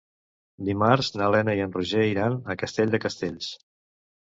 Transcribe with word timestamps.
Dimarts 0.69 1.09
na 1.21 1.27
Lena 1.35 1.55
i 1.59 1.61
en 1.67 1.77
Roger 1.77 2.07
iran 2.15 2.39
a 2.55 2.59
Castell 2.65 2.97
de 2.97 3.03
Castells. 3.07 3.55